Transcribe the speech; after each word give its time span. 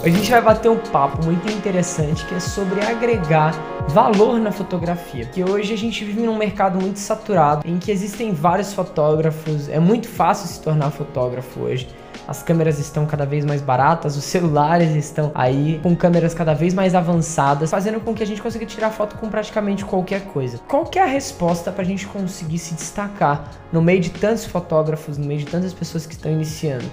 A 0.00 0.08
gente 0.08 0.30
vai 0.30 0.40
bater 0.40 0.70
um 0.70 0.76
papo 0.76 1.24
muito 1.24 1.50
interessante 1.50 2.24
que 2.24 2.32
é 2.32 2.38
sobre 2.38 2.80
agregar 2.80 3.52
valor 3.88 4.38
na 4.38 4.52
fotografia. 4.52 5.26
Que 5.26 5.42
hoje 5.42 5.74
a 5.74 5.76
gente 5.76 6.04
vive 6.04 6.20
num 6.20 6.36
mercado 6.36 6.80
muito 6.80 7.00
saturado 7.00 7.66
em 7.66 7.78
que 7.78 7.90
existem 7.90 8.32
vários 8.32 8.72
fotógrafos, 8.72 9.68
é 9.68 9.80
muito 9.80 10.08
fácil 10.08 10.46
se 10.46 10.60
tornar 10.60 10.92
fotógrafo 10.92 11.60
hoje. 11.62 11.88
As 12.28 12.44
câmeras 12.44 12.78
estão 12.78 13.06
cada 13.06 13.26
vez 13.26 13.44
mais 13.44 13.60
baratas, 13.60 14.16
os 14.16 14.22
celulares 14.22 14.94
estão 14.94 15.32
aí 15.34 15.80
com 15.82 15.96
câmeras 15.96 16.32
cada 16.32 16.54
vez 16.54 16.74
mais 16.74 16.94
avançadas, 16.94 17.68
fazendo 17.68 18.00
com 18.00 18.14
que 18.14 18.22
a 18.22 18.26
gente 18.26 18.40
consiga 18.40 18.66
tirar 18.66 18.90
foto 18.90 19.16
com 19.16 19.28
praticamente 19.28 19.84
qualquer 19.84 20.26
coisa. 20.26 20.60
Qual 20.68 20.84
que 20.84 20.98
é 20.98 21.02
a 21.02 21.06
resposta 21.06 21.72
para 21.72 21.82
a 21.82 21.86
gente 21.86 22.06
conseguir 22.06 22.58
se 22.58 22.74
destacar 22.74 23.50
no 23.72 23.82
meio 23.82 24.00
de 24.00 24.10
tantos 24.10 24.44
fotógrafos, 24.44 25.18
no 25.18 25.26
meio 25.26 25.40
de 25.40 25.46
tantas 25.46 25.72
pessoas 25.72 26.06
que 26.06 26.14
estão 26.14 26.30
iniciando? 26.30 26.84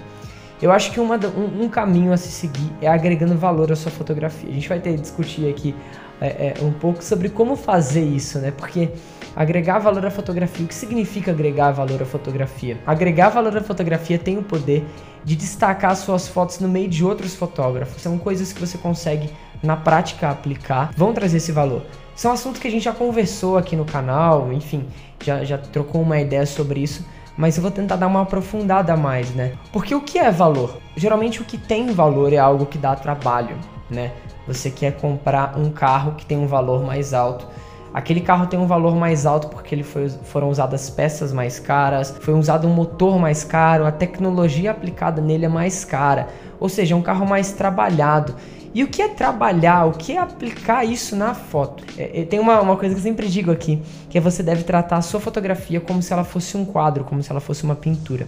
Eu 0.60 0.72
acho 0.72 0.90
que 0.90 0.98
uma, 0.98 1.16
um, 1.16 1.64
um, 1.64 1.68
caminho 1.68 2.12
a 2.12 2.16
se 2.16 2.30
seguir 2.30 2.72
é 2.80 2.88
agregando 2.88 3.36
valor 3.36 3.70
à 3.70 3.76
sua 3.76 3.92
fotografia. 3.92 4.48
A 4.48 4.52
gente 4.52 4.68
vai 4.68 4.80
ter 4.80 4.94
que 4.94 5.00
discutir 5.02 5.50
aqui 5.50 5.74
é, 6.18 6.54
é, 6.58 6.64
um 6.64 6.72
pouco 6.72 7.04
sobre 7.04 7.28
como 7.28 7.56
fazer 7.56 8.02
isso, 8.02 8.38
né? 8.38 8.50
Porque 8.50 8.88
agregar 9.34 9.78
valor 9.78 10.06
à 10.06 10.10
fotografia, 10.10 10.64
o 10.64 10.68
que 10.68 10.74
significa 10.74 11.30
agregar 11.30 11.72
valor 11.72 12.00
à 12.00 12.06
fotografia? 12.06 12.78
Agregar 12.86 13.28
valor 13.28 13.54
à 13.54 13.62
fotografia 13.62 14.18
tem 14.18 14.38
o 14.38 14.42
poder 14.42 14.82
de 15.22 15.36
destacar 15.36 15.94
suas 15.94 16.26
fotos 16.26 16.58
no 16.58 16.68
meio 16.68 16.88
de 16.88 17.04
outros 17.04 17.34
fotógrafos. 17.34 18.00
São 18.00 18.16
coisas 18.16 18.50
que 18.50 18.60
você 18.60 18.78
consegue 18.78 19.28
na 19.62 19.76
prática 19.76 20.30
aplicar, 20.30 20.90
vão 20.96 21.12
trazer 21.12 21.36
esse 21.36 21.52
valor. 21.52 21.82
São 22.14 22.32
assuntos 22.32 22.62
que 22.62 22.68
a 22.68 22.70
gente 22.70 22.84
já 22.84 22.94
conversou 22.94 23.58
aqui 23.58 23.76
no 23.76 23.84
canal, 23.84 24.50
enfim, 24.50 24.86
já, 25.22 25.44
já 25.44 25.58
trocou 25.58 26.00
uma 26.00 26.18
ideia 26.18 26.46
sobre 26.46 26.80
isso 26.80 27.04
mas 27.36 27.56
eu 27.56 27.62
vou 27.62 27.70
tentar 27.70 27.96
dar 27.96 28.06
uma 28.06 28.22
aprofundada 28.22 28.92
a 28.92 28.96
mais, 28.96 29.30
né? 29.34 29.52
Porque 29.72 29.94
o 29.94 30.00
que 30.00 30.18
é 30.18 30.30
valor? 30.30 30.78
Geralmente 30.96 31.42
o 31.42 31.44
que 31.44 31.58
tem 31.58 31.88
valor 31.88 32.32
é 32.32 32.38
algo 32.38 32.66
que 32.66 32.78
dá 32.78 32.94
trabalho, 32.96 33.56
né? 33.90 34.12
Você 34.46 34.70
quer 34.70 34.96
comprar 34.96 35.58
um 35.58 35.70
carro 35.70 36.14
que 36.14 36.24
tem 36.24 36.38
um 36.38 36.46
valor 36.46 36.82
mais 36.82 37.12
alto. 37.12 37.46
Aquele 37.92 38.20
carro 38.20 38.46
tem 38.46 38.58
um 38.58 38.66
valor 38.66 38.94
mais 38.94 39.24
alto 39.24 39.48
porque 39.48 39.74
ele 39.74 39.82
foi, 39.82 40.08
foram 40.08 40.50
usadas 40.50 40.90
peças 40.90 41.32
mais 41.32 41.58
caras, 41.58 42.14
foi 42.20 42.34
usado 42.34 42.68
um 42.68 42.74
motor 42.74 43.18
mais 43.18 43.42
caro, 43.42 43.86
a 43.86 43.92
tecnologia 43.92 44.70
aplicada 44.70 45.22
nele 45.22 45.46
é 45.46 45.48
mais 45.48 45.84
cara, 45.84 46.28
ou 46.60 46.68
seja, 46.68 46.94
é 46.94 46.96
um 46.96 47.02
carro 47.02 47.26
mais 47.26 47.52
trabalhado. 47.52 48.34
E 48.74 48.84
o 48.84 48.88
que 48.88 49.00
é 49.00 49.08
trabalhar? 49.08 49.86
O 49.86 49.92
que 49.92 50.12
é 50.12 50.18
aplicar 50.18 50.84
isso 50.84 51.16
na 51.16 51.32
foto? 51.32 51.82
É, 51.96 52.20
é, 52.20 52.24
tem 52.26 52.38
uma, 52.38 52.60
uma 52.60 52.76
coisa 52.76 52.94
que 52.94 53.00
eu 53.00 53.02
sempre 53.02 53.26
digo 53.26 53.50
aqui, 53.50 53.82
que 54.10 54.18
é 54.18 54.20
você 54.20 54.42
deve 54.42 54.64
tratar 54.64 54.98
a 54.98 55.02
sua 55.02 55.18
fotografia 55.18 55.80
como 55.80 56.02
se 56.02 56.12
ela 56.12 56.24
fosse 56.24 56.58
um 56.58 56.64
quadro, 56.66 57.02
como 57.02 57.22
se 57.22 57.30
ela 57.30 57.40
fosse 57.40 57.64
uma 57.64 57.74
pintura. 57.74 58.26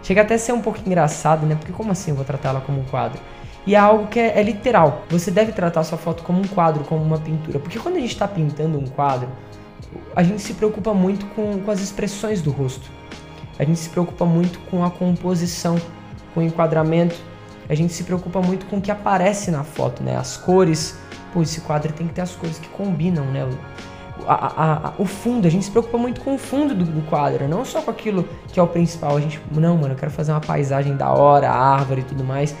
Chega 0.00 0.22
até 0.22 0.34
a 0.34 0.38
ser 0.38 0.52
um 0.52 0.60
pouco 0.60 0.78
engraçado, 0.86 1.44
né? 1.44 1.56
Porque 1.56 1.72
como 1.72 1.90
assim 1.90 2.12
eu 2.12 2.16
vou 2.16 2.24
tratar 2.24 2.50
ela 2.50 2.60
como 2.60 2.80
um 2.80 2.84
quadro? 2.84 3.20
E 3.68 3.74
é 3.74 3.78
algo 3.78 4.06
que 4.06 4.18
é, 4.18 4.40
é 4.40 4.42
literal. 4.42 5.02
Você 5.10 5.30
deve 5.30 5.52
tratar 5.52 5.84
sua 5.84 5.98
foto 5.98 6.22
como 6.22 6.40
um 6.40 6.46
quadro, 6.46 6.84
como 6.84 7.04
uma 7.04 7.18
pintura. 7.18 7.58
Porque 7.58 7.78
quando 7.78 7.96
a 7.96 8.00
gente 8.00 8.12
está 8.12 8.26
pintando 8.26 8.78
um 8.78 8.86
quadro, 8.86 9.28
a 10.16 10.22
gente 10.22 10.40
se 10.40 10.54
preocupa 10.54 10.94
muito 10.94 11.26
com, 11.34 11.60
com 11.60 11.70
as 11.70 11.78
expressões 11.78 12.40
do 12.40 12.50
rosto. 12.50 12.90
A 13.58 13.64
gente 13.64 13.78
se 13.78 13.90
preocupa 13.90 14.24
muito 14.24 14.58
com 14.70 14.82
a 14.82 14.90
composição, 14.90 15.76
com 16.32 16.40
o 16.40 16.42
enquadramento, 16.42 17.14
a 17.68 17.74
gente 17.74 17.92
se 17.92 18.04
preocupa 18.04 18.40
muito 18.40 18.64
com 18.64 18.78
o 18.78 18.80
que 18.80 18.90
aparece 18.90 19.50
na 19.50 19.62
foto, 19.62 20.02
né? 20.02 20.16
As 20.16 20.38
cores. 20.38 20.98
Pô, 21.34 21.42
esse 21.42 21.60
quadro 21.60 21.92
tem 21.92 22.06
que 22.06 22.14
ter 22.14 22.22
as 22.22 22.34
cores 22.34 22.58
que 22.58 22.68
combinam, 22.70 23.26
né? 23.26 23.44
O, 23.44 24.24
a, 24.26 24.88
a, 24.88 24.92
o 24.98 25.04
fundo, 25.04 25.46
a 25.46 25.50
gente 25.50 25.66
se 25.66 25.70
preocupa 25.70 25.98
muito 25.98 26.22
com 26.22 26.34
o 26.34 26.38
fundo 26.38 26.74
do, 26.74 26.86
do, 26.86 27.02
quadro, 27.02 27.46
não 27.46 27.66
só 27.66 27.82
com 27.82 27.90
aquilo 27.90 28.26
que 28.50 28.58
é 28.58 28.62
o 28.62 28.66
principal. 28.66 29.14
A 29.18 29.20
gente, 29.20 29.38
não, 29.52 29.76
mano, 29.76 29.92
eu 29.92 29.98
quero 29.98 30.10
fazer 30.10 30.32
uma 30.32 30.40
paisagem 30.40 30.96
da 30.96 31.12
hora, 31.12 31.50
árvore 31.50 32.00
e 32.00 32.04
tudo 32.04 32.24
mais. 32.24 32.56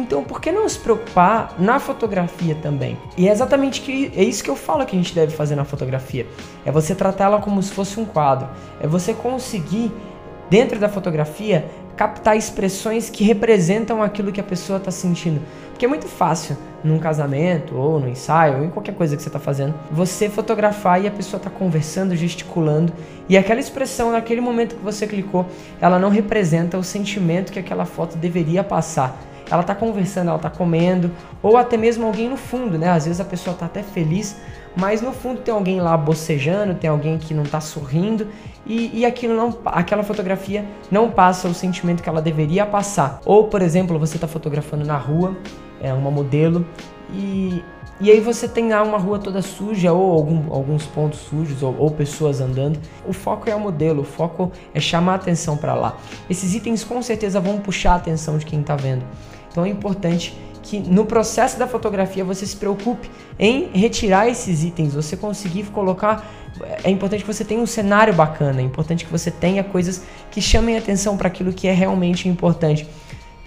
Então, 0.00 0.24
por 0.24 0.40
que 0.40 0.50
não 0.50 0.66
se 0.66 0.78
preocupar 0.78 1.54
na 1.58 1.78
fotografia 1.78 2.56
também? 2.62 2.96
E 3.18 3.28
é 3.28 3.32
exatamente 3.32 3.82
que, 3.82 4.10
é 4.16 4.24
isso 4.24 4.42
que 4.42 4.48
eu 4.48 4.56
falo 4.56 4.86
que 4.86 4.96
a 4.96 4.98
gente 4.98 5.14
deve 5.14 5.36
fazer 5.36 5.54
na 5.54 5.64
fotografia. 5.64 6.26
É 6.64 6.72
você 6.72 6.94
tratar 6.94 7.24
ela 7.24 7.40
como 7.40 7.62
se 7.62 7.70
fosse 7.70 8.00
um 8.00 8.06
quadro. 8.06 8.48
É 8.80 8.86
você 8.86 9.12
conseguir, 9.12 9.92
dentro 10.48 10.78
da 10.78 10.88
fotografia, 10.88 11.66
captar 11.96 12.34
expressões 12.34 13.10
que 13.10 13.22
representam 13.22 14.02
aquilo 14.02 14.32
que 14.32 14.40
a 14.40 14.44
pessoa 14.44 14.78
está 14.78 14.90
sentindo. 14.90 15.42
Porque 15.68 15.84
é 15.84 15.88
muito 15.88 16.06
fácil, 16.06 16.56
num 16.82 16.98
casamento, 16.98 17.76
ou 17.76 18.00
no 18.00 18.08
ensaio, 18.08 18.56
ou 18.56 18.64
em 18.64 18.70
qualquer 18.70 18.94
coisa 18.94 19.14
que 19.14 19.22
você 19.22 19.28
está 19.28 19.38
fazendo, 19.38 19.74
você 19.90 20.30
fotografar 20.30 21.04
e 21.04 21.06
a 21.06 21.10
pessoa 21.10 21.36
está 21.36 21.50
conversando, 21.50 22.16
gesticulando, 22.16 22.90
e 23.28 23.36
aquela 23.36 23.60
expressão, 23.60 24.12
naquele 24.12 24.40
momento 24.40 24.76
que 24.76 24.82
você 24.82 25.06
clicou, 25.06 25.44
ela 25.78 25.98
não 25.98 26.08
representa 26.08 26.78
o 26.78 26.82
sentimento 26.82 27.52
que 27.52 27.58
aquela 27.58 27.84
foto 27.84 28.16
deveria 28.16 28.64
passar 28.64 29.29
ela 29.50 29.62
tá 29.62 29.74
conversando, 29.74 30.28
ela 30.28 30.38
tá 30.38 30.50
comendo, 30.50 31.10
ou 31.42 31.56
até 31.56 31.76
mesmo 31.76 32.06
alguém 32.06 32.28
no 32.28 32.36
fundo, 32.36 32.78
né? 32.78 32.90
Às 32.90 33.04
vezes 33.04 33.20
a 33.20 33.24
pessoa 33.24 33.56
tá 33.56 33.66
até 33.66 33.82
feliz, 33.82 34.36
mas 34.76 35.02
no 35.02 35.12
fundo 35.12 35.40
tem 35.40 35.52
alguém 35.52 35.80
lá 35.80 35.96
bocejando, 35.96 36.74
tem 36.74 36.88
alguém 36.88 37.18
que 37.18 37.34
não 37.34 37.42
tá 37.42 37.60
sorrindo 37.60 38.28
e, 38.64 39.00
e 39.00 39.04
aquilo 39.04 39.34
não, 39.34 39.58
aquela 39.66 40.02
fotografia 40.02 40.64
não 40.90 41.10
passa 41.10 41.48
o 41.48 41.54
sentimento 41.54 42.02
que 42.02 42.08
ela 42.08 42.22
deveria 42.22 42.64
passar. 42.64 43.20
Ou, 43.24 43.48
por 43.48 43.62
exemplo, 43.62 43.98
você 43.98 44.18
tá 44.18 44.28
fotografando 44.28 44.84
na 44.84 44.96
rua, 44.96 45.36
é 45.80 45.92
uma 45.92 46.10
modelo 46.10 46.64
e 47.12 47.62
e 48.02 48.10
aí 48.10 48.18
você 48.18 48.48
tem 48.48 48.70
lá 48.70 48.82
uma 48.82 48.96
rua 48.96 49.18
toda 49.18 49.42
suja 49.42 49.92
ou 49.92 50.12
algum, 50.12 50.50
alguns 50.54 50.86
pontos 50.86 51.20
sujos 51.20 51.62
ou, 51.62 51.76
ou, 51.78 51.90
pessoas 51.90 52.40
andando. 52.40 52.80
O 53.06 53.12
foco 53.12 53.50
é 53.50 53.54
o 53.54 53.60
modelo, 53.60 54.00
o 54.00 54.04
foco 54.04 54.50
é 54.72 54.80
chamar 54.80 55.12
a 55.12 55.14
atenção 55.16 55.54
para 55.54 55.74
lá. 55.74 55.98
Esses 56.28 56.54
itens 56.54 56.82
com 56.82 57.02
certeza 57.02 57.38
vão 57.40 57.58
puxar 57.58 57.92
a 57.92 57.96
atenção 57.96 58.38
de 58.38 58.46
quem 58.46 58.62
está 58.62 58.74
vendo. 58.74 59.04
Então 59.50 59.64
é 59.64 59.68
importante 59.68 60.36
que 60.62 60.78
no 60.78 61.04
processo 61.04 61.58
da 61.58 61.66
fotografia 61.66 62.24
você 62.24 62.46
se 62.46 62.56
preocupe 62.56 63.10
em 63.38 63.70
retirar 63.72 64.28
esses 64.28 64.62
itens, 64.62 64.94
você 64.94 65.16
conseguir 65.16 65.64
colocar. 65.64 66.30
É 66.84 66.90
importante 66.90 67.24
que 67.24 67.32
você 67.32 67.44
tenha 67.44 67.60
um 67.60 67.66
cenário 67.66 68.12
bacana, 68.12 68.60
é 68.60 68.64
importante 68.64 69.04
que 69.04 69.10
você 69.10 69.30
tenha 69.30 69.64
coisas 69.64 70.02
que 70.30 70.40
chamem 70.40 70.76
atenção 70.76 71.16
para 71.16 71.28
aquilo 71.28 71.52
que 71.52 71.66
é 71.66 71.72
realmente 71.72 72.28
importante. 72.28 72.86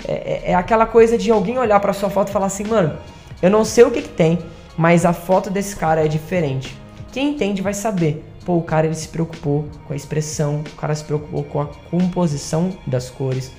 É, 0.06 0.12
é, 0.12 0.52
é 0.52 0.56
aquela 0.56 0.86
coisa 0.86 1.18
de 1.18 1.32
alguém 1.32 1.58
olhar 1.58 1.80
para 1.80 1.94
sua 1.94 2.10
foto 2.10 2.30
e 2.30 2.32
falar 2.32 2.48
assim, 2.48 2.66
mano, 2.66 2.98
eu 3.42 3.50
não 3.50 3.64
sei 3.64 3.84
o 3.84 3.92
que, 3.92 4.02
que 4.02 4.10
tem, 4.10 4.40
mas 4.78 5.06
a 5.06 5.14
foto 5.14 5.50
desse 5.50 5.76
cara 5.76 6.04
é 6.04 6.08
diferente. 6.08 6.76
Quem 7.12 7.30
entende 7.30 7.62
vai 7.62 7.74
saber. 7.74 8.26
Pô, 8.46 8.58
o 8.58 8.64
cara 8.64 8.88
ele 8.88 8.96
se 8.96 9.08
preocupou 9.08 9.66
com 9.88 9.94
a 9.94 9.96
expressão, 9.96 10.64
o 10.74 10.76
cara 10.76 10.94
se 10.94 11.04
preocupou 11.04 11.44
com 11.44 11.62
a 11.62 11.68
composição 11.90 12.76
das 12.86 13.10
cores, 13.10 13.52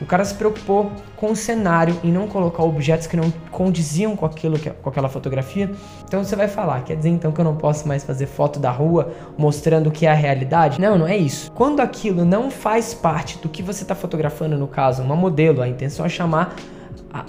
o 0.00 0.06
cara 0.06 0.24
se 0.24 0.34
preocupou 0.34 0.90
com 1.16 1.30
o 1.30 1.36
cenário 1.36 1.96
e 2.02 2.08
não 2.08 2.26
colocar 2.26 2.62
objetos 2.62 3.06
que 3.06 3.16
não 3.16 3.30
condiziam 3.50 4.16
com 4.16 4.26
aquilo, 4.26 4.58
com 4.58 4.88
aquela 4.88 5.08
fotografia. 5.08 5.70
Então 6.06 6.22
você 6.22 6.34
vai 6.34 6.48
falar, 6.48 6.82
quer 6.82 6.96
dizer 6.96 7.10
então 7.10 7.30
que 7.30 7.40
eu 7.40 7.44
não 7.44 7.56
posso 7.56 7.86
mais 7.86 8.02
fazer 8.02 8.26
foto 8.26 8.58
da 8.58 8.70
rua 8.70 9.12
mostrando 9.38 9.88
o 9.88 9.90
que 9.92 10.06
é 10.06 10.10
a 10.10 10.14
realidade? 10.14 10.80
Não, 10.80 10.98
não 10.98 11.06
é 11.06 11.16
isso. 11.16 11.50
Quando 11.52 11.80
aquilo 11.80 12.24
não 12.24 12.50
faz 12.50 12.92
parte 12.92 13.38
do 13.38 13.48
que 13.48 13.62
você 13.62 13.82
está 13.82 13.94
fotografando, 13.94 14.58
no 14.58 14.66
caso, 14.66 15.02
uma 15.02 15.16
modelo, 15.16 15.62
a 15.62 15.68
intenção 15.68 16.04
é 16.04 16.08
chamar 16.08 16.56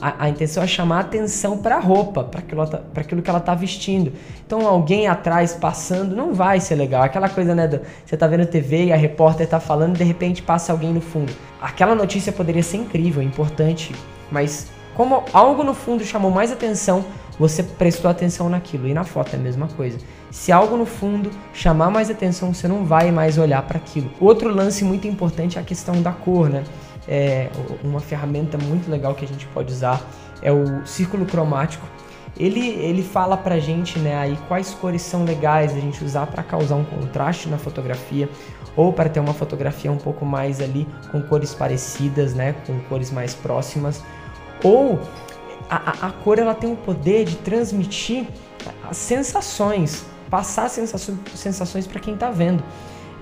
a, 0.01 0.25
a, 0.25 0.29
intenção 0.29 0.63
é 0.63 0.67
chamar 0.67 1.01
atenção 1.01 1.59
para 1.59 1.75
a 1.75 1.79
roupa, 1.79 2.23
para 2.23 2.39
aquilo, 2.39 2.65
tá, 2.65 2.81
aquilo 2.95 3.21
que 3.21 3.29
ela 3.29 3.37
está 3.37 3.53
vestindo. 3.53 4.11
Então, 4.43 4.65
alguém 4.65 5.07
atrás 5.07 5.53
passando 5.53 6.15
não 6.15 6.33
vai 6.33 6.59
ser 6.59 6.73
legal. 6.73 7.03
Aquela 7.03 7.29
coisa, 7.29 7.53
né? 7.53 7.67
Do, 7.67 7.79
você 8.03 8.17
tá 8.17 8.25
vendo 8.25 8.47
TV 8.47 8.85
e 8.85 8.91
a 8.91 8.95
repórter 8.95 9.47
tá 9.47 9.59
falando 9.59 9.95
e 9.95 9.99
de 9.99 10.03
repente 10.03 10.41
passa 10.41 10.71
alguém 10.71 10.91
no 10.91 11.01
fundo. 11.01 11.31
Aquela 11.61 11.93
notícia 11.93 12.33
poderia 12.33 12.63
ser 12.63 12.77
incrível, 12.77 13.21
importante, 13.21 13.93
mas 14.31 14.71
como 14.95 15.23
algo 15.31 15.63
no 15.63 15.75
fundo 15.75 16.03
chamou 16.03 16.31
mais 16.31 16.51
atenção, 16.51 17.05
você 17.37 17.61
prestou 17.61 18.09
atenção 18.09 18.49
naquilo. 18.49 18.87
E 18.87 18.93
na 18.93 19.03
foto 19.03 19.33
é 19.33 19.35
a 19.35 19.39
mesma 19.39 19.67
coisa. 19.67 19.99
Se 20.31 20.51
algo 20.51 20.75
no 20.77 20.87
fundo 20.87 21.29
chamar 21.53 21.91
mais 21.91 22.09
atenção, 22.09 22.51
você 22.51 22.67
não 22.67 22.85
vai 22.85 23.11
mais 23.11 23.37
olhar 23.37 23.61
para 23.61 23.77
aquilo. 23.77 24.09
Outro 24.19 24.49
lance 24.49 24.83
muito 24.83 25.07
importante 25.07 25.59
é 25.59 25.61
a 25.61 25.63
questão 25.63 26.01
da 26.01 26.11
cor, 26.11 26.49
né? 26.49 26.63
É, 27.07 27.49
uma 27.83 27.99
ferramenta 27.99 28.57
muito 28.57 28.89
legal 28.89 29.13
que 29.13 29.25
a 29.25 29.27
gente 29.27 29.45
pode 29.47 29.71
usar 29.71 30.01
é 30.41 30.51
o 30.51 30.85
círculo 30.85 31.25
cromático. 31.25 31.85
Ele, 32.37 32.59
ele 32.59 33.01
fala 33.01 33.37
pra 33.37 33.59
gente 33.59 33.97
né, 33.97 34.17
aí 34.17 34.37
quais 34.47 34.71
cores 34.73 35.01
são 35.01 35.23
legais 35.23 35.71
a 35.71 35.79
gente 35.79 36.03
usar 36.03 36.27
para 36.27 36.43
causar 36.43 36.75
um 36.75 36.83
contraste 36.83 37.47
na 37.47 37.57
fotografia 37.57 38.29
ou 38.75 38.91
para 38.91 39.07
ter 39.07 39.21
uma 39.21 39.33
fotografia 39.33 39.89
um 39.89 39.97
pouco 39.97 40.25
mais 40.25 40.59
ali 40.59 40.85
com 41.11 41.21
cores 41.21 41.53
parecidas, 41.53 42.33
né, 42.33 42.53
com 42.67 42.77
cores 42.81 43.09
mais 43.09 43.33
próximas. 43.33 44.03
Ou 44.63 44.99
a, 45.69 46.07
a, 46.07 46.11
cor 46.11 46.37
ela 46.37 46.53
tem 46.53 46.71
o 46.71 46.75
poder 46.75 47.25
de 47.25 47.37
transmitir 47.37 48.27
sensações, 48.91 50.05
passar 50.35 50.69
sensações, 50.69 51.87
para 51.87 52.01
quem 52.01 52.13
está 52.13 52.29
vendo 52.29 52.61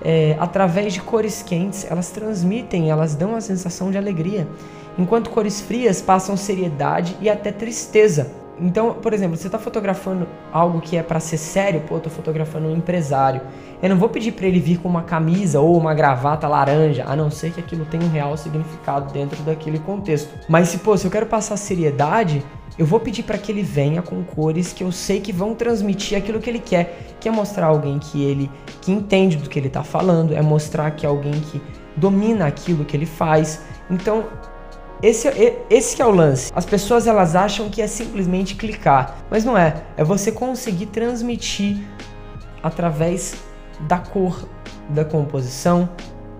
é, 0.02 0.36
através 0.40 0.92
de 0.92 1.00
cores 1.00 1.44
quentes, 1.44 1.86
elas 1.88 2.10
transmitem, 2.10 2.90
elas 2.90 3.14
dão 3.14 3.36
a 3.36 3.40
sensação 3.40 3.88
de 3.88 3.96
alegria, 3.96 4.48
enquanto 4.98 5.30
cores 5.30 5.60
frias 5.60 6.02
passam 6.02 6.36
seriedade 6.36 7.16
e 7.20 7.30
até 7.30 7.52
tristeza. 7.52 8.32
Então, 8.60 8.94
por 8.94 9.12
exemplo, 9.12 9.36
você 9.36 9.46
está 9.46 9.60
fotografando 9.60 10.26
algo 10.52 10.80
que 10.80 10.96
é 10.96 11.04
para 11.04 11.20
ser 11.20 11.36
sério, 11.36 11.82
pô, 11.82 11.96
eu 11.96 12.00
tô 12.00 12.10
fotografando 12.10 12.66
um 12.66 12.76
empresário. 12.76 13.40
Eu 13.80 13.88
não 13.88 13.96
vou 13.96 14.08
pedir 14.08 14.32
para 14.32 14.46
ele 14.46 14.58
vir 14.58 14.78
com 14.78 14.88
uma 14.88 15.02
camisa 15.02 15.60
ou 15.60 15.76
uma 15.76 15.94
gravata 15.94 16.48
laranja, 16.48 17.04
a 17.06 17.14
não 17.14 17.30
ser 17.30 17.52
que 17.52 17.60
aquilo 17.60 17.84
tenha 17.84 18.04
um 18.04 18.10
real 18.10 18.36
significado 18.36 19.12
dentro 19.12 19.40
daquele 19.42 19.78
contexto. 19.78 20.32
Mas 20.48 20.68
se, 20.68 20.78
pô, 20.78 20.96
se 20.96 21.04
eu 21.04 21.10
quero 21.10 21.26
passar 21.26 21.56
seriedade, 21.56 22.44
eu 22.78 22.84
vou 22.84 22.98
pedir 22.98 23.22
para 23.22 23.38
que 23.38 23.52
ele 23.52 23.62
venha 23.62 24.02
com 24.02 24.22
cores 24.24 24.72
que 24.72 24.82
eu 24.82 24.90
sei 24.90 25.20
que 25.20 25.32
vão 25.32 25.54
transmitir 25.54 26.18
aquilo 26.18 26.40
que 26.40 26.50
ele 26.50 26.58
quer, 26.58 27.16
que 27.20 27.28
é 27.28 27.32
mostrar 27.32 27.66
alguém 27.66 27.98
que 27.98 28.22
ele 28.22 28.50
que 28.80 28.90
entende 28.90 29.36
do 29.36 29.48
que 29.48 29.58
ele 29.58 29.68
está 29.68 29.84
falando, 29.84 30.34
é 30.34 30.42
mostrar 30.42 30.90
que 30.90 31.06
é 31.06 31.08
alguém 31.08 31.32
que 31.32 31.60
domina 31.96 32.46
aquilo 32.46 32.84
que 32.84 32.96
ele 32.96 33.06
faz. 33.06 33.62
Então, 33.88 34.24
esse, 35.02 35.28
esse 35.70 36.00
é 36.02 36.06
o 36.06 36.10
lance. 36.10 36.50
As 36.54 36.64
pessoas 36.64 37.06
elas 37.06 37.36
acham 37.36 37.68
que 37.68 37.80
é 37.80 37.86
simplesmente 37.86 38.56
clicar, 38.56 39.18
mas 39.30 39.44
não 39.44 39.56
é. 39.56 39.84
É 39.96 40.02
você 40.02 40.32
conseguir 40.32 40.86
transmitir 40.86 41.78
através 42.62 43.34
da 43.80 43.98
cor, 43.98 44.48
da 44.88 45.04
composição, 45.04 45.88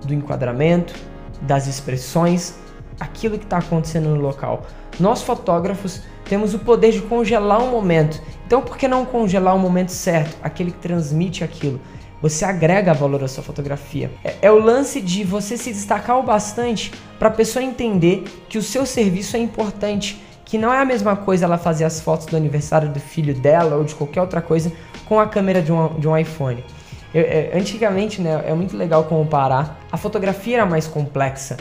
do 0.04 0.14
enquadramento, 0.14 0.94
das 1.42 1.66
expressões, 1.66 2.54
aquilo 2.98 3.38
que 3.38 3.44
está 3.44 3.58
acontecendo 3.58 4.08
no 4.08 4.20
local. 4.20 4.62
Nós 4.98 5.22
fotógrafos 5.22 6.02
temos 6.28 6.54
o 6.54 6.58
poder 6.58 6.92
de 6.92 7.02
congelar 7.02 7.62
um 7.62 7.70
momento. 7.70 8.20
Então, 8.46 8.62
por 8.62 8.76
que 8.76 8.86
não 8.86 9.04
congelar 9.04 9.54
o 9.54 9.58
momento 9.58 9.90
certo, 9.90 10.36
aquele 10.42 10.70
que 10.70 10.78
transmite 10.78 11.42
aquilo? 11.42 11.80
Você 12.20 12.44
agrega 12.44 12.94
valor 12.94 13.22
à 13.22 13.28
sua 13.28 13.42
fotografia. 13.42 14.10
É, 14.24 14.36
é 14.42 14.50
o 14.50 14.58
lance 14.58 15.00
de 15.00 15.24
você 15.24 15.56
se 15.56 15.72
destacar 15.72 16.18
o 16.18 16.22
bastante 16.22 16.90
para 17.18 17.28
a 17.28 17.30
pessoa 17.30 17.62
entender 17.62 18.24
que 18.48 18.56
o 18.56 18.62
seu 18.62 18.86
serviço 18.86 19.36
é 19.36 19.40
importante, 19.40 20.22
que 20.44 20.56
não 20.56 20.72
é 20.72 20.78
a 20.78 20.84
mesma 20.84 21.16
coisa 21.16 21.44
ela 21.44 21.58
fazer 21.58 21.84
as 21.84 22.00
fotos 22.00 22.26
do 22.26 22.36
aniversário 22.36 22.88
do 22.88 23.00
filho 23.00 23.34
dela 23.34 23.76
ou 23.76 23.84
de 23.84 23.94
qualquer 23.94 24.20
outra 24.20 24.40
coisa 24.40 24.72
com 25.06 25.20
a 25.20 25.26
câmera 25.26 25.60
de 25.60 25.72
um, 25.72 25.88
de 25.98 26.08
um 26.08 26.16
iPhone. 26.16 26.64
Eu, 27.12 27.22
é, 27.22 27.50
antigamente, 27.54 28.20
né, 28.20 28.42
é 28.46 28.54
muito 28.54 28.76
legal 28.76 29.04
comparar. 29.04 29.78
A 29.92 29.96
fotografia 29.96 30.56
era 30.56 30.66
mais 30.66 30.86
complexa. 30.86 31.56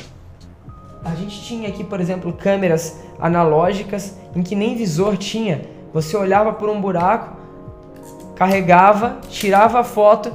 A 1.06 1.16
gente 1.16 1.42
tinha 1.42 1.68
aqui, 1.68 1.84
por 1.84 2.00
exemplo, 2.00 2.32
câmeras 2.32 3.00
analógicas 3.20 4.18
em 4.36 4.42
que 4.42 4.56
nem 4.56 4.76
visor 4.76 5.18
tinha. 5.18 5.62
Você 5.94 6.16
olhava 6.16 6.54
por 6.54 6.70
um 6.70 6.80
buraco, 6.80 7.36
carregava, 8.36 9.20
tirava 9.30 9.80
a 9.80 9.84
foto 9.84 10.34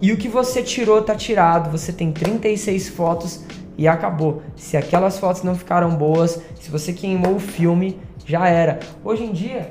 e 0.00 0.12
o 0.12 0.16
que 0.16 0.28
você 0.28 0.62
tirou 0.62 1.02
tá 1.02 1.14
tirado. 1.14 1.70
Você 1.70 1.92
tem 1.92 2.12
36 2.12 2.88
fotos 2.88 3.44
e 3.78 3.86
acabou. 3.86 4.42
Se 4.56 4.76
aquelas 4.76 5.18
fotos 5.18 5.42
não 5.42 5.54
ficaram 5.54 5.90
boas, 5.90 6.40
se 6.60 6.70
você 6.70 6.92
queimou 6.92 7.36
o 7.36 7.40
filme, 7.40 8.00
já 8.24 8.48
era. 8.48 8.80
Hoje 9.04 9.24
em 9.24 9.32
dia, 9.32 9.70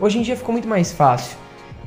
hoje 0.00 0.18
em 0.18 0.22
dia 0.22 0.36
ficou 0.36 0.52
muito 0.52 0.68
mais 0.68 0.92
fácil. 0.92 1.36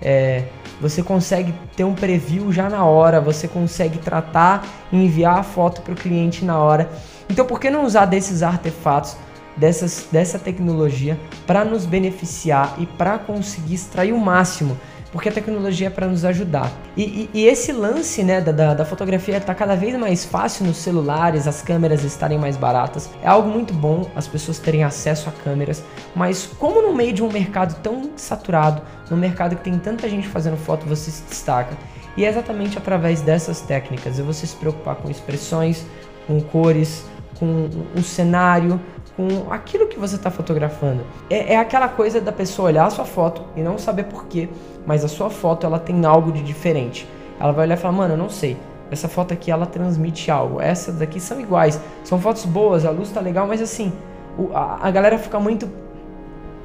É, 0.02 0.44
você 0.82 1.02
consegue 1.02 1.54
ter 1.76 1.84
um 1.84 1.94
preview 1.94 2.52
já 2.52 2.70
na 2.70 2.86
hora, 2.86 3.22
você 3.22 3.48
consegue 3.48 3.98
tratar 4.00 4.66
e 4.92 4.98
enviar 4.98 5.40
a 5.40 5.44
foto 5.44 5.82
para 5.82 5.94
o 5.94 5.98
cliente 5.98 6.44
na 6.44 6.58
hora. 6.58 6.90
Então, 7.30 7.46
por 7.46 7.60
que 7.60 7.70
não 7.70 7.86
usar 7.86 8.06
desses 8.06 8.44
artefatos, 8.44 9.16
dessas, 9.56 10.08
dessa 10.12 10.38
tecnologia, 10.38 11.20
para 11.48 11.64
nos 11.64 11.86
beneficiar 11.86 12.76
e 12.78 12.86
para 12.86 13.18
conseguir 13.18 13.76
extrair 13.76 14.14
o 14.14 14.20
máximo? 14.20 14.78
Porque 15.16 15.30
a 15.30 15.32
tecnologia 15.32 15.88
é 15.88 15.90
para 15.90 16.08
nos 16.08 16.26
ajudar. 16.26 16.70
E, 16.98 17.02
e, 17.02 17.30
e, 17.34 17.46
esse 17.46 17.72
lance 17.72 18.22
né, 18.22 18.42
da, 18.42 18.74
da 18.74 18.84
fotografia 18.84 19.38
está 19.38 19.56
cada 19.56 19.74
vez 19.74 19.98
mais 19.98 20.26
fácil 20.26 20.66
nos 20.66 20.76
celulares, 20.76 21.48
as 21.48 21.62
câmeras 21.62 22.04
estarem 22.04 22.38
mais 22.38 22.58
baratas. 22.58 23.10
É 23.24 23.28
algo 23.30 23.48
muito 23.48 23.74
bom 23.74 24.12
as 24.14 24.28
pessoas 24.28 24.60
terem 24.60 24.84
acesso 24.84 25.30
a 25.30 25.32
câmeras, 25.32 25.82
mas 26.14 26.46
como 26.60 26.82
no 26.82 26.94
meio 26.94 27.14
de 27.14 27.24
um 27.24 27.32
mercado 27.32 27.82
tão 27.82 28.10
saturado, 28.18 28.82
num 29.10 29.16
mercado 29.16 29.56
que 29.56 29.64
tem 29.64 29.80
tanta 29.80 30.10
gente 30.10 30.28
fazendo 30.28 30.58
foto, 30.58 30.86
você 30.86 31.10
se 31.10 31.24
destaca. 31.24 31.78
E 32.18 32.26
é 32.26 32.28
exatamente 32.28 32.78
através 32.78 33.22
dessas 33.22 33.62
técnicas, 33.62 34.20
é 34.20 34.22
você 34.22 34.46
se 34.46 34.58
preocupar 34.58 34.98
com 34.98 35.10
expressões, 35.10 35.86
com 36.28 36.42
cores, 36.42 37.06
com 37.40 37.70
um 37.96 38.04
cenário, 38.04 38.82
com 39.16 39.52
aquilo 39.52 39.88
que 39.88 39.98
você 39.98 40.16
está 40.16 40.30
fotografando. 40.30 41.04
É, 41.30 41.54
é, 41.54 41.58
aquela 41.58 41.88
coisa 41.88 42.20
da 42.20 42.32
pessoa 42.32 42.70
olhar 42.70 42.86
a 42.86 42.90
sua 42.90 43.06
foto 43.06 43.44
e 43.56 43.62
não 43.62 43.78
saber 43.78 44.06
porquê, 44.06 44.50
mas 44.86 45.06
a 45.06 45.08
sua 45.08 45.30
foto 45.30 45.66
ela 45.66 45.80
tem 45.80 46.06
algo 46.06 46.32
de 46.32 46.42
diferente. 46.42 47.08
Ela 47.40 47.52
vai 47.52 47.66
olhar 47.66 47.76
e 47.76 47.82
falar, 47.82 47.94
mano, 47.94 48.14
eu 48.14 48.18
não 48.18 48.30
sei. 48.30 48.58
Essa 48.92 49.08
foto 49.08 49.34
aqui 49.34 49.50
ela 49.50 49.66
transmite 49.66 50.30
algo. 50.30 50.62
Essas 50.62 50.96
daqui 50.96 51.20
são 51.20 51.40
iguais. 51.40 51.80
São 52.04 52.20
fotos 52.20 52.46
boas, 52.46 52.86
a 52.86 52.92
luz 52.92 53.10
tá 53.12 53.20
legal, 53.20 53.48
mas 53.48 53.62
assim, 53.62 53.92
o, 54.38 54.52
a, 54.54 54.80
a 54.88 54.92
galera 54.92 55.18
fica 55.18 55.40
muito 55.40 55.70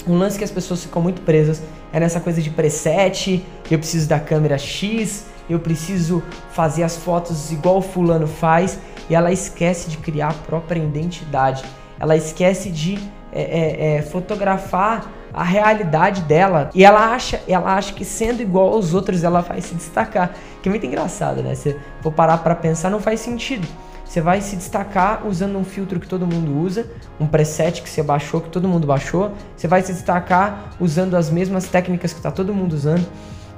um 0.06 0.16
lance 0.16 0.38
que 0.38 0.44
as 0.44 0.50
pessoas 0.50 0.82
ficam 0.82 1.02
muito 1.02 1.20
presas 1.22 1.62
é 1.92 1.98
nessa 1.98 2.20
coisa 2.20 2.40
de 2.40 2.50
preset, 2.50 3.44
eu 3.70 3.78
preciso 3.78 4.08
da 4.08 4.20
câmera 4.20 4.56
X, 4.56 5.26
eu 5.48 5.58
preciso 5.58 6.22
fazer 6.52 6.82
as 6.84 6.96
fotos 6.96 7.50
igual 7.50 7.78
o 7.78 7.82
fulano 7.82 8.26
faz, 8.26 8.78
e 9.08 9.14
ela 9.14 9.32
esquece 9.32 9.90
de 9.90 9.96
criar 9.96 10.28
a 10.28 10.34
própria 10.34 10.80
identidade. 10.80 11.64
Ela 12.00 12.16
esquece 12.16 12.70
de 12.70 12.98
é, 13.32 13.42
é, 13.42 13.96
é, 13.96 14.02
fotografar 14.02 15.12
a 15.32 15.44
realidade 15.44 16.22
dela 16.22 16.70
e 16.74 16.84
ela 16.84 17.12
acha, 17.12 17.40
ela 17.46 17.74
acha 17.74 17.94
que 17.94 18.04
sendo 18.04 18.42
igual 18.42 18.72
aos 18.72 18.94
outros 18.94 19.22
ela 19.22 19.40
vai 19.42 19.60
se 19.60 19.74
destacar. 19.74 20.34
Que 20.60 20.68
é 20.68 20.70
muito 20.70 20.86
engraçado, 20.86 21.42
né? 21.42 21.54
Se 21.54 21.76
for 22.00 22.12
parar 22.12 22.38
para 22.38 22.54
pensar, 22.54 22.90
não 22.90 22.98
faz 22.98 23.20
sentido. 23.20 23.68
Você 24.04 24.20
vai 24.20 24.40
se 24.40 24.56
destacar 24.56 25.24
usando 25.24 25.56
um 25.56 25.62
filtro 25.62 26.00
que 26.00 26.08
todo 26.08 26.26
mundo 26.26 26.58
usa, 26.58 26.90
um 27.20 27.28
preset 27.28 27.80
que 27.80 27.88
você 27.88 28.02
baixou, 28.02 28.40
que 28.40 28.48
todo 28.48 28.66
mundo 28.66 28.84
baixou. 28.84 29.32
Você 29.56 29.68
vai 29.68 29.82
se 29.82 29.92
destacar 29.92 30.70
usando 30.80 31.16
as 31.16 31.30
mesmas 31.30 31.68
técnicas 31.68 32.12
que 32.12 32.18
está 32.18 32.32
todo 32.32 32.52
mundo 32.52 32.72
usando. 32.72 33.06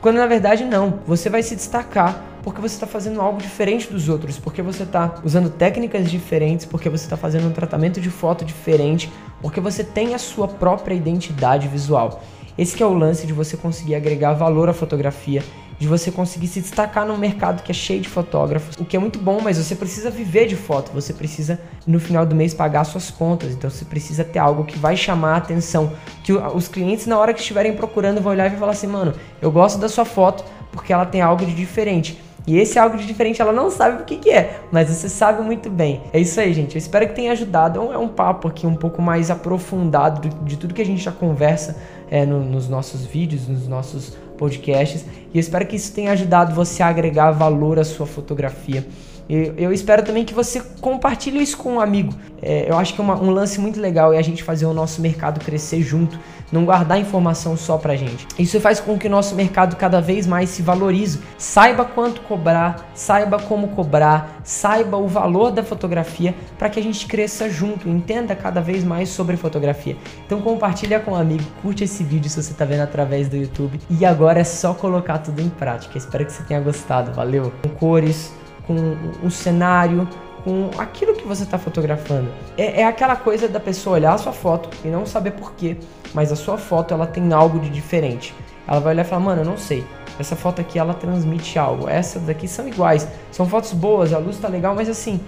Quando 0.03 0.17
na 0.17 0.27
verdade 0.27 0.65
não, 0.65 0.99
você 1.07 1.31
vai 1.31 1.43
se 1.43 1.57
destacar 1.57 2.23
porque 2.43 2.61
você 2.61 2.75
está 2.75 2.87
fazendo 2.87 3.21
algo 3.21 3.41
diferente 3.41 3.91
dos 3.91 4.09
outros, 4.09 4.39
porque 4.39 4.63
você 4.63 4.83
está 4.83 5.17
usando 5.25 5.51
técnicas 5.51 6.11
diferentes, 6.11 6.67
porque 6.67 6.89
você 6.89 7.05
está 7.05 7.17
fazendo 7.17 7.47
um 7.47 7.53
tratamento 7.53 8.01
de 8.01 8.11
foto 8.11 8.45
diferente, 8.45 9.13
porque 9.41 9.61
você 9.61 9.85
tem 9.85 10.15
a 10.15 10.19
sua 10.19 10.49
própria 10.49 10.95
identidade 10.95 11.69
visual. 11.69 12.23
Esse 12.59 12.83
é 12.83 12.87
o 12.87 12.93
lance 12.93 13.27
de 13.27 13.33
você 13.33 13.57
conseguir 13.57 13.95
agregar 13.95 14.35
valor 14.35 14.69
à 14.69 14.75
fotografia, 14.75 15.43
de 15.79 15.89
você 15.89 16.11
conseguir 16.13 16.47
se 16.47 16.61
destacar 16.61 17.07
num 17.07 17.17
mercado 17.17 17.63
que 17.63 17.73
é 17.73 17.75
cheio 17.75 18.01
de 18.01 18.09
fotógrafos, 18.09 18.77
o 18.77 18.85
que 18.85 18.97
é 18.97 19.01
muito 19.01 19.19
bom, 19.19 19.41
mas 19.41 19.59
você 19.59 19.75
precisa 19.75 20.11
viver 20.11 20.47
de 20.47 20.55
foto, 20.55 20.93
você 20.93 21.13
precisa 21.13 21.59
no 21.87 21.99
final 21.99 22.25
do 22.27 22.37
mês 22.37 22.55
pagar 22.55 22.85
suas 22.85 23.11
contas, 23.11 23.53
então 23.53 23.69
você 23.69 23.85
precisa 23.85 24.23
ter 24.23 24.39
algo 24.39 24.65
que 24.65 24.79
vai 24.79 24.97
chamar 24.97 25.35
a 25.35 25.37
atenção, 25.39 25.93
que 26.23 26.33
os 26.33 26.69
clientes 26.69 27.07
na 27.07 27.19
hora 27.19 27.35
que 27.35 27.41
estiverem 27.41 27.73
procurando 27.73 28.21
vão 28.21 28.33
olhar 28.33 28.53
e 28.53 28.57
falar 28.57 28.73
assim, 28.73 28.87
mano, 28.87 29.13
eu 29.41 29.51
gosto 29.51 29.79
da 29.79 29.89
sua 29.89 30.05
foto 30.05 30.45
porque 30.71 30.93
ela 30.93 31.05
tem 31.05 31.21
algo 31.21 31.45
de 31.45 31.55
diferente. 31.55 32.22
E 32.47 32.59
esse 32.59 32.79
algo 32.79 32.97
de 32.97 33.07
diferente 33.07 33.41
ela 33.41 33.53
não 33.53 33.71
sabe 33.71 34.03
o 34.03 34.05
que, 34.05 34.17
que 34.17 34.31
é, 34.31 34.61
mas 34.71 34.89
você 34.89 35.09
sabe 35.09 35.43
muito 35.43 35.71
bem. 35.71 36.03
É 36.13 36.21
isso 36.21 36.41
aí, 36.41 36.53
gente. 36.53 36.75
Eu 36.75 36.79
espero 36.79 37.07
que 37.07 37.15
tenha 37.15 37.33
ajudado. 37.33 37.81
É 37.93 37.99
um 37.99 38.05
é 38.05 38.09
papo 38.09 38.49
aqui 38.49 38.67
um 38.67 38.75
pouco 38.75 39.01
mais 39.01 39.31
aprofundado 39.31 40.29
de 40.45 40.57
tudo 40.57 40.75
que 40.75 40.83
a 40.83 40.87
gente 40.87 41.03
já 41.03 41.13
conversa 41.13 41.77
é, 42.11 42.27
no, 42.27 42.41
nos 42.41 42.69
nossos 42.69 43.07
vídeos, 43.07 43.47
nos 43.47 43.69
nossos 43.69 44.17
podcasts. 44.37 45.05
E 45.33 45.39
eu 45.39 45.41
espero 45.41 45.67
que 45.67 45.77
isso 45.77 45.93
tenha 45.95 46.13
ajudado 46.13 46.55
você 46.55 46.83
a 46.83 46.89
agregar 46.89 47.31
valor 47.31 47.79
à 47.79 47.85
sua 47.85 48.07
fotografia. 48.07 48.87
Eu, 49.29 49.55
eu 49.57 49.73
espero 49.73 50.03
também 50.03 50.25
que 50.25 50.35
você 50.35 50.61
compartilhe 50.81 51.41
isso 51.41 51.57
com 51.57 51.75
um 51.75 51.81
amigo. 51.81 52.13
É, 52.43 52.69
eu 52.69 52.77
acho 52.77 52.95
que 52.95 53.01
é 53.01 53.05
uma, 53.05 53.21
um 53.21 53.31
lance 53.31 53.61
muito 53.61 53.81
legal 53.81 54.13
é 54.13 54.19
a 54.19 54.23
gente 54.23 54.43
fazer 54.43 54.67
o 54.67 54.75
nosso 54.75 55.01
mercado 55.01 55.43
crescer 55.43 55.81
junto, 55.81 56.19
não 56.53 56.67
guardar 56.67 57.01
informação 57.01 57.57
só 57.57 57.79
pra 57.79 57.97
gente. 57.97 58.29
Isso 58.39 58.61
faz 58.61 58.79
com 58.79 58.99
que 58.99 59.07
o 59.07 59.11
nosso 59.11 59.35
mercado 59.35 59.75
cada 59.77 60.01
vez 60.01 60.27
mais 60.27 60.51
se 60.51 60.63
valorize. 60.63 61.21
Saiba 61.39 61.85
quanto 61.85 62.21
cobrar, 62.21 62.91
saiba 62.95 63.39
como 63.39 63.69
cobrar, 63.69 64.41
saiba 64.45 64.99
o 64.99 65.09
valor 65.09 65.51
da 65.51 65.65
fotografia 65.65 66.35
para 66.59 66.69
que 66.69 66.79
a 66.79 66.83
gente 66.83 67.07
cresça 67.07 67.49
junto, 67.49 67.89
entenda 67.89 68.37
cada 68.37 68.61
vez 68.61 68.85
mais 68.85 69.09
sobre 69.09 69.37
fotografia. 69.37 69.97
Então 70.27 70.43
compartilha 70.43 71.01
com 71.01 71.13
um 71.13 71.17
amigo, 71.17 71.45
curte 71.63 71.85
esse 71.85 72.05
vídeo 72.05 72.29
se 72.29 72.43
você 72.43 72.53
está 72.53 72.65
vendo 72.65 72.83
através 72.83 73.29
do 73.29 73.37
YouTube. 73.37 73.81
E 73.89 74.05
agora 74.05 74.41
é 74.41 74.45
só 74.45 74.75
colocar 74.75 75.19
tudo 75.19 75.41
em 75.41 75.49
prática. 75.49 75.97
Espero 75.97 76.27
que 76.27 76.33
você 76.33 76.43
tenha 76.43 76.61
gostado. 76.61 77.13
Valeu! 77.13 77.53
Com 77.63 77.71
cores, 77.71 78.33
com 78.67 78.75
um 79.23 79.31
cenário, 79.31 80.07
com 80.45 80.71
aquilo 80.79 81.15
que 81.15 81.27
você 81.27 81.45
está 81.45 81.59
fotografando. 81.59 82.29
É, 82.57 82.83
é, 82.83 82.85
aquela 82.85 83.17
coisa 83.17 83.49
da 83.49 83.61
pessoa 83.61 83.97
olhar 83.97 84.15
a 84.15 84.19
sua 84.19 84.33
foto 84.33 84.69
e 84.85 84.89
não 84.89 85.07
saber 85.07 85.33
porquê, 85.33 85.77
mas 86.15 86.33
a 86.33 86.37
sua 86.37 86.59
foto 86.59 86.93
ela 86.95 87.07
tem 87.07 87.33
algo 87.33 87.59
de 87.59 87.69
diferente. 87.69 88.35
Ela 88.67 88.81
vai 88.81 88.93
olhar 88.93 89.05
e 89.05 89.09
falar, 89.09 89.23
mano, 89.23 89.43
eu 89.43 89.45
não 89.45 89.57
sei. 89.57 89.85
Essa 90.19 90.37
foto 90.37 90.61
aqui 90.61 90.79
ela 90.79 90.95
transmite 90.95 91.59
algo. 91.59 91.89
Essas 91.89 92.23
daqui 92.23 92.47
são 92.47 92.67
iguais. 92.69 93.09
São 93.31 93.47
fotos 93.47 93.73
boas, 93.73 94.13
a 94.13 94.19
luz 94.19 94.39
tá 94.39 94.49
legal, 94.49 94.75
mas 94.75 94.89
assim, 94.89 95.21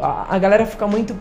a, 0.00 0.34
a 0.34 0.38
galera 0.38 0.66
fica 0.66 0.86
muito. 0.86 1.14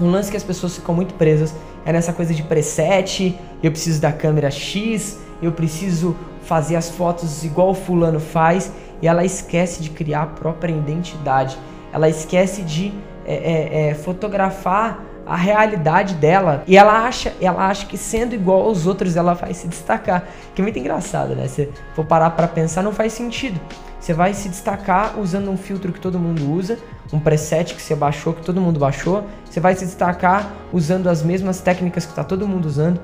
Um 0.00 0.10
lance 0.10 0.30
que 0.30 0.36
as 0.36 0.44
pessoas 0.44 0.74
ficam 0.74 0.94
muito 0.94 1.14
presas 1.14 1.54
é 1.84 1.92
nessa 1.92 2.12
coisa 2.12 2.32
de 2.32 2.42
preset, 2.42 3.38
eu 3.62 3.70
preciso 3.70 4.00
da 4.00 4.12
câmera 4.12 4.50
X, 4.50 5.18
eu 5.42 5.52
preciso 5.52 6.16
fazer 6.42 6.76
as 6.76 6.90
fotos 6.90 7.44
igual 7.44 7.70
o 7.70 7.74
fulano 7.74 8.20
faz 8.20 8.72
e 9.00 9.08
ela 9.08 9.24
esquece 9.24 9.82
de 9.82 9.90
criar 9.90 10.22
a 10.22 10.26
própria 10.26 10.72
identidade. 10.72 11.58
Ela 11.92 12.08
esquece 12.08 12.62
de 12.62 12.92
é, 13.24 13.34
é, 13.34 13.88
é, 13.88 13.94
fotografar 13.94 15.04
a 15.26 15.36
realidade 15.36 16.14
dela 16.14 16.64
e 16.66 16.76
ela 16.76 17.06
acha, 17.06 17.32
ela 17.40 17.66
acha 17.66 17.86
que 17.86 17.96
sendo 17.96 18.34
igual 18.34 18.62
aos 18.62 18.86
outros 18.86 19.16
ela 19.16 19.34
vai 19.34 19.54
se 19.54 19.68
destacar. 19.68 20.24
Que 20.54 20.60
é 20.60 20.64
muito 20.64 20.78
engraçado, 20.78 21.34
né? 21.34 21.46
Se 21.48 21.68
for 21.94 22.04
parar 22.04 22.30
para 22.30 22.48
pensar, 22.48 22.82
não 22.82 22.92
faz 22.92 23.12
sentido. 23.12 23.60
Você 24.00 24.12
vai 24.12 24.34
se 24.34 24.48
destacar 24.48 25.16
usando 25.18 25.48
um 25.48 25.56
filtro 25.56 25.92
que 25.92 26.00
todo 26.00 26.18
mundo 26.18 26.50
usa, 26.50 26.76
um 27.12 27.20
preset 27.20 27.72
que 27.72 27.80
você 27.80 27.94
baixou, 27.94 28.32
que 28.32 28.42
todo 28.42 28.60
mundo 28.60 28.80
baixou, 28.80 29.24
você 29.48 29.60
vai 29.60 29.76
se 29.76 29.84
destacar 29.84 30.52
usando 30.72 31.08
as 31.08 31.22
mesmas 31.22 31.60
técnicas 31.60 32.04
que 32.04 32.10
está 32.10 32.24
todo 32.24 32.48
mundo 32.48 32.66
usando. 32.66 33.00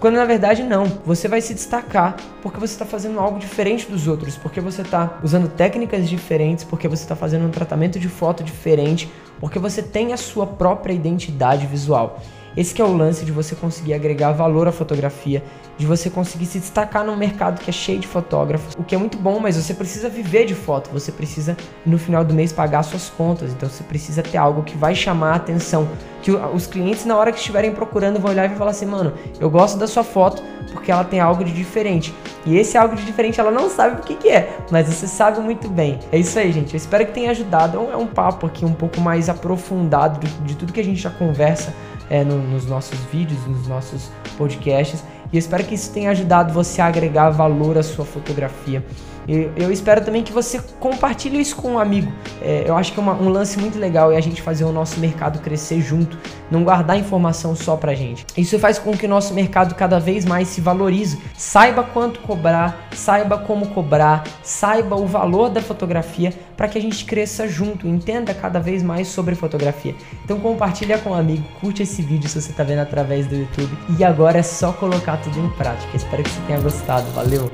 Quando 0.00 0.14
na 0.14 0.24
verdade 0.24 0.62
não, 0.62 0.86
você 1.04 1.28
vai 1.28 1.42
se 1.42 1.52
destacar 1.52 2.16
porque 2.42 2.58
você 2.58 2.72
está 2.72 2.86
fazendo 2.86 3.20
algo 3.20 3.38
diferente 3.38 3.86
dos 3.86 4.08
outros, 4.08 4.34
porque 4.34 4.58
você 4.58 4.80
está 4.80 5.20
usando 5.22 5.46
técnicas 5.46 6.08
diferentes, 6.08 6.64
porque 6.64 6.88
você 6.88 7.02
está 7.02 7.14
fazendo 7.14 7.44
um 7.44 7.50
tratamento 7.50 8.00
de 8.00 8.08
foto 8.08 8.42
diferente, 8.42 9.12
porque 9.38 9.58
você 9.58 9.82
tem 9.82 10.14
a 10.14 10.16
sua 10.16 10.46
própria 10.46 10.94
identidade 10.94 11.66
visual. 11.66 12.18
Esse 12.60 12.78
é 12.78 12.84
o 12.84 12.94
lance 12.94 13.24
de 13.24 13.32
você 13.32 13.56
conseguir 13.56 13.94
agregar 13.94 14.32
valor 14.32 14.68
à 14.68 14.72
fotografia, 14.72 15.42
de 15.78 15.86
você 15.86 16.10
conseguir 16.10 16.44
se 16.44 16.58
destacar 16.58 17.02
num 17.02 17.16
mercado 17.16 17.58
que 17.58 17.70
é 17.70 17.72
cheio 17.72 17.98
de 17.98 18.06
fotógrafos, 18.06 18.74
o 18.78 18.84
que 18.84 18.94
é 18.94 18.98
muito 18.98 19.16
bom, 19.16 19.40
mas 19.40 19.56
você 19.56 19.72
precisa 19.72 20.10
viver 20.10 20.44
de 20.44 20.54
foto, 20.54 20.90
você 20.92 21.10
precisa 21.10 21.56
no 21.86 21.96
final 21.96 22.22
do 22.22 22.34
mês 22.34 22.52
pagar 22.52 22.82
suas 22.82 23.08
contas, 23.08 23.50
então 23.52 23.66
você 23.66 23.82
precisa 23.82 24.22
ter 24.22 24.36
algo 24.36 24.62
que 24.62 24.76
vai 24.76 24.94
chamar 24.94 25.32
a 25.32 25.36
atenção, 25.36 25.88
que 26.20 26.30
os 26.30 26.66
clientes 26.66 27.06
na 27.06 27.16
hora 27.16 27.32
que 27.32 27.38
estiverem 27.38 27.72
procurando 27.72 28.20
vão 28.20 28.30
olhar 28.30 28.44
e 28.52 28.54
falar 28.54 28.72
assim, 28.72 28.84
mano, 28.84 29.14
eu 29.40 29.48
gosto 29.48 29.78
da 29.78 29.86
sua 29.86 30.04
foto 30.04 30.42
porque 30.70 30.92
ela 30.92 31.02
tem 31.02 31.18
algo 31.18 31.42
de 31.42 31.52
diferente. 31.52 32.14
E 32.44 32.58
esse 32.58 32.76
algo 32.76 32.94
de 32.94 33.06
diferente 33.06 33.40
ela 33.40 33.50
não 33.50 33.70
sabe 33.70 34.02
o 34.02 34.04
que, 34.04 34.14
que 34.16 34.28
é, 34.28 34.58
mas 34.70 34.86
você 34.86 35.06
sabe 35.06 35.40
muito 35.40 35.66
bem. 35.66 35.98
É 36.12 36.18
isso 36.18 36.38
aí, 36.38 36.52
gente. 36.52 36.74
Eu 36.74 36.76
espero 36.76 37.06
que 37.06 37.12
tenha 37.12 37.30
ajudado. 37.30 37.78
É 37.90 37.96
um 37.96 38.06
papo 38.06 38.46
aqui 38.46 38.64
um 38.66 38.72
pouco 38.72 39.00
mais 39.00 39.30
aprofundado 39.30 40.20
de, 40.20 40.30
de 40.40 40.56
tudo 40.56 40.72
que 40.72 40.80
a 40.80 40.84
gente 40.84 41.00
já 41.00 41.10
conversa 41.10 41.74
é, 42.10 42.24
no, 42.24 42.36
nos 42.36 42.66
nossos 42.66 42.98
vídeos, 43.12 43.46
nos 43.46 43.66
nossos 43.66 44.10
podcasts. 44.36 45.02
E 45.32 45.38
espero 45.38 45.64
que 45.64 45.74
isso 45.74 45.92
tenha 45.92 46.10
ajudado 46.10 46.52
você 46.52 46.82
a 46.82 46.86
agregar 46.86 47.30
valor 47.30 47.78
à 47.78 47.82
sua 47.82 48.04
fotografia. 48.04 48.84
Eu, 49.30 49.52
eu 49.56 49.72
espero 49.72 50.04
também 50.04 50.24
que 50.24 50.32
você 50.32 50.60
compartilhe 50.80 51.40
isso 51.40 51.54
com 51.54 51.74
um 51.74 51.78
amigo. 51.78 52.12
É, 52.42 52.64
eu 52.66 52.76
acho 52.76 52.92
que 52.92 52.98
é 52.98 53.02
uma, 53.02 53.14
um 53.14 53.28
lance 53.28 53.56
muito 53.60 53.78
legal 53.78 54.10
é 54.10 54.16
a 54.16 54.20
gente 54.20 54.42
fazer 54.42 54.64
o 54.64 54.72
nosso 54.72 54.98
mercado 54.98 55.38
crescer 55.38 55.80
junto, 55.80 56.18
não 56.50 56.64
guardar 56.64 56.98
informação 56.98 57.54
só 57.54 57.76
pra 57.76 57.94
gente. 57.94 58.26
Isso 58.36 58.58
faz 58.58 58.76
com 58.76 58.90
que 58.96 59.06
o 59.06 59.08
nosso 59.08 59.32
mercado 59.32 59.76
cada 59.76 60.00
vez 60.00 60.24
mais 60.24 60.48
se 60.48 60.60
valorize. 60.60 61.20
Saiba 61.36 61.84
quanto 61.84 62.18
cobrar, 62.20 62.88
saiba 62.92 63.38
como 63.38 63.68
cobrar, 63.68 64.24
saiba 64.42 64.96
o 64.96 65.06
valor 65.06 65.48
da 65.48 65.62
fotografia 65.62 66.32
para 66.56 66.66
que 66.66 66.76
a 66.76 66.82
gente 66.82 67.04
cresça 67.04 67.46
junto, 67.46 67.86
entenda 67.86 68.34
cada 68.34 68.58
vez 68.58 68.82
mais 68.82 69.06
sobre 69.06 69.36
fotografia. 69.36 69.94
Então 70.24 70.40
compartilha 70.40 70.98
com 70.98 71.10
um 71.10 71.14
amigo, 71.14 71.44
curte 71.60 71.84
esse 71.84 72.02
vídeo 72.02 72.28
se 72.28 72.40
você 72.40 72.50
está 72.50 72.64
vendo 72.64 72.80
através 72.80 73.26
do 73.28 73.36
YouTube. 73.36 73.70
E 73.96 74.02
agora 74.02 74.38
é 74.38 74.42
só 74.42 74.72
colocar 74.72 75.18
tudo 75.18 75.38
em 75.38 75.48
prática. 75.50 75.96
Espero 75.96 76.24
que 76.24 76.30
você 76.30 76.40
tenha 76.48 76.60
gostado. 76.60 77.08
Valeu! 77.12 77.50